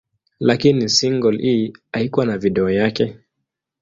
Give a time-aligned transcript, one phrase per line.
[0.39, 3.17] Lakini single hii haikuwa na video yake.